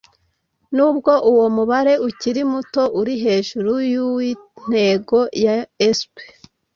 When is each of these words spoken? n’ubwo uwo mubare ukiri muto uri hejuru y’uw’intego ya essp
n’ubwo 0.75 1.11
uwo 1.31 1.45
mubare 1.55 1.93
ukiri 2.07 2.41
muto 2.51 2.83
uri 2.99 3.15
hejuru 3.23 3.71
y’uw’intego 3.91 5.19
ya 5.43 5.55
essp 5.87 6.13